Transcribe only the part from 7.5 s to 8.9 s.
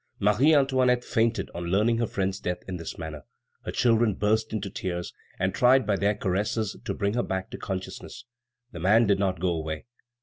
to consciousness. The